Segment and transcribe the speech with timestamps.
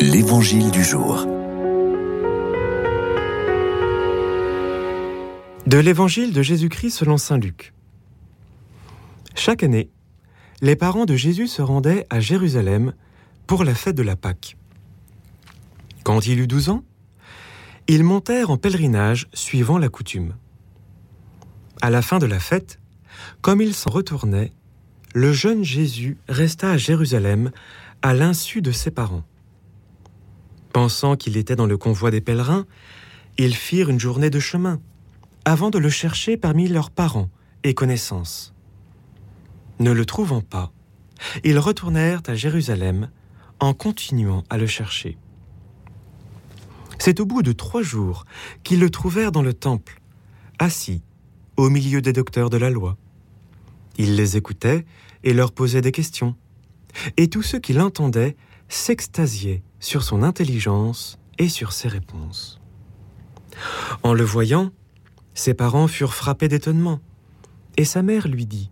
[0.00, 1.26] L'Évangile du jour.
[5.66, 7.74] De l'Évangile de Jésus-Christ selon Saint Luc.
[9.34, 9.90] Chaque année,
[10.60, 12.94] les parents de Jésus se rendaient à Jérusalem
[13.48, 14.56] pour la fête de la Pâque.
[16.04, 16.84] Quand il eut douze ans,
[17.88, 20.36] ils montèrent en pèlerinage suivant la coutume.
[21.82, 22.78] À la fin de la fête,
[23.40, 24.52] comme ils s'en retournaient,
[25.12, 27.50] le jeune Jésus resta à Jérusalem
[28.02, 29.24] à l'insu de ses parents.
[30.72, 32.66] Pensant qu'il était dans le convoi des pèlerins,
[33.38, 34.80] ils firent une journée de chemin,
[35.44, 37.30] avant de le chercher parmi leurs parents
[37.64, 38.54] et connaissances.
[39.78, 40.72] Ne le trouvant pas,
[41.44, 43.10] ils retournèrent à Jérusalem
[43.60, 45.16] en continuant à le chercher.
[46.98, 48.24] C'est au bout de trois jours
[48.64, 50.00] qu'ils le trouvèrent dans le temple,
[50.58, 51.02] assis
[51.56, 52.96] au milieu des docteurs de la loi.
[53.96, 54.84] Il les écoutait
[55.24, 56.36] et leur posait des questions.
[57.16, 58.36] Et tous ceux qui l'entendaient
[58.68, 62.60] s'extasiaient sur son intelligence et sur ses réponses.
[64.02, 64.70] En le voyant,
[65.34, 67.00] ses parents furent frappés d'étonnement,
[67.76, 68.70] et sa mère lui dit,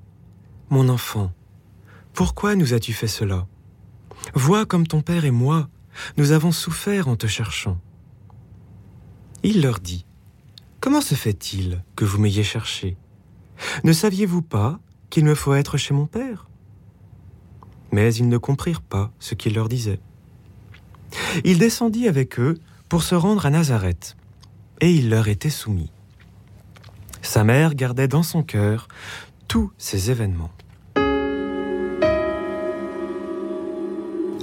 [0.70, 1.32] Mon enfant,
[2.12, 3.46] pourquoi nous as-tu fait cela?
[4.34, 5.68] Vois comme ton père et moi,
[6.16, 7.78] nous avons souffert en te cherchant.
[9.42, 10.04] Il leur dit,
[10.80, 12.96] Comment se fait-il que vous m'ayez cherché?
[13.84, 14.78] Ne saviez-vous pas
[15.10, 16.48] qu'il me faut être chez mon père?
[17.92, 20.00] Mais ils ne comprirent pas ce qu'il leur disait.
[21.44, 24.16] Il descendit avec eux pour se rendre à Nazareth,
[24.80, 25.90] et il leur était soumis.
[27.22, 28.88] Sa mère gardait dans son cœur
[29.48, 30.52] tous ces événements.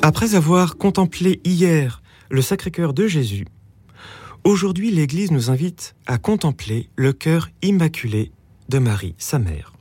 [0.02, 3.46] Après avoir contemplé hier le Sacré-Cœur de Jésus,
[4.44, 8.32] aujourd'hui l'Église nous invite à contempler le cœur immaculé
[8.68, 9.72] de Marie, sa mère.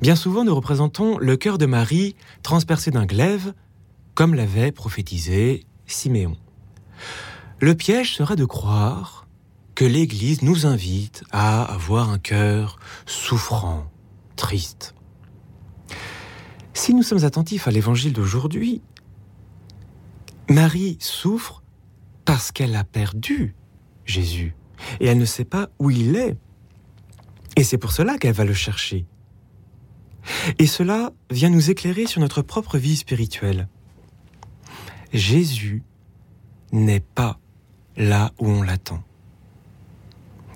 [0.00, 3.54] Bien souvent, nous représentons le cœur de Marie transpercé d'un glaive
[4.14, 6.36] comme l'avait prophétisé Siméon.
[7.60, 9.26] Le piège sera de croire
[9.74, 13.90] que l'Église nous invite à avoir un cœur souffrant,
[14.36, 14.94] triste.
[16.74, 18.82] Si nous sommes attentifs à l'évangile d'aujourd'hui,
[20.48, 21.62] Marie souffre
[22.24, 23.54] parce qu'elle a perdu
[24.04, 24.54] Jésus
[25.00, 26.36] et elle ne sait pas où il est.
[27.56, 29.06] Et c'est pour cela qu'elle va le chercher.
[30.58, 33.68] Et cela vient nous éclairer sur notre propre vie spirituelle.
[35.12, 35.82] Jésus
[36.72, 37.38] n'est pas
[37.96, 39.02] là où on l'attend.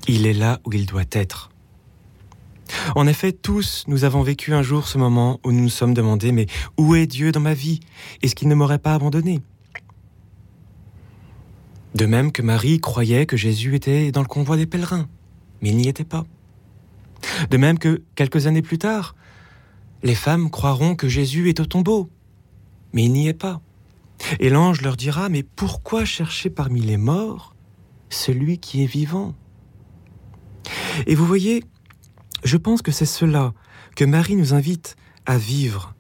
[0.09, 1.51] Il est là où il doit être.
[2.97, 6.33] En effet, tous, nous avons vécu un jour ce moment où nous nous sommes demandé,
[6.33, 6.47] mais
[6.77, 7.81] où est Dieu dans ma vie?
[8.23, 9.41] Est-ce qu'il ne m'aurait pas abandonné?
[11.95, 15.09] De même que Marie croyait que Jésus était dans le convoi des pèlerins,
[15.63, 16.27] mais il n'y était pas.
[17.51, 19.15] De même que, quelques années plus tard,
[20.03, 22.11] les femmes croiront que Jésus est au tombeau,
[22.93, 23.61] mais il n'y est pas.
[24.41, 27.55] Et l'ange leur dira, mais pourquoi chercher parmi les morts
[28.11, 29.35] celui qui est vivant?
[31.07, 31.65] Et vous voyez,
[32.45, 33.53] je pense que c'est cela
[33.97, 35.95] que Marie nous invite à vivre.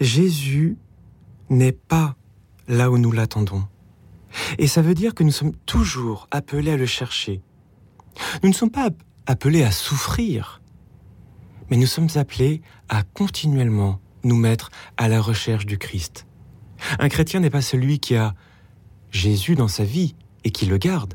[0.00, 0.76] Jésus
[1.50, 2.16] n'est pas
[2.66, 3.64] là où nous l'attendons.
[4.58, 7.40] Et ça veut dire que nous sommes toujours appelés à le chercher.
[8.42, 8.90] Nous ne sommes pas
[9.26, 10.60] appelés à souffrir,
[11.70, 16.26] mais nous sommes appelés à continuellement nous mettre à la recherche du Christ.
[16.98, 18.34] Un chrétien n'est pas celui qui a
[19.10, 20.14] Jésus dans sa vie
[20.44, 21.14] et qui le garde,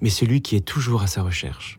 [0.00, 1.76] mais celui qui est toujours à sa recherche.